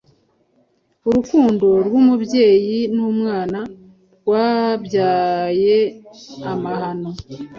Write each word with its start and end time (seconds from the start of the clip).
Urukundo 1.07 1.67
rw’umubyeyi 1.87 2.79
n’umwana 2.95 3.59
rwabyaye 4.21 5.77
amahano 6.51 7.09